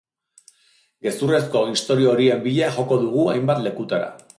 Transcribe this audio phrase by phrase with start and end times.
[1.07, 4.15] Gezurrezko istorio horien bila joko dugu hainbat lekutara.